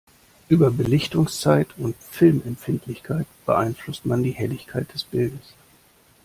Über 0.49 0.71
Belichtungszeit 0.71 1.77
und 1.77 1.95
Filmempfindlichkeit 2.01 3.27
beeinflusst 3.45 4.03
man 4.03 4.23
die 4.23 4.31
Helligkeit 4.31 4.91
des 4.95 5.03
Bildes. 5.03 5.53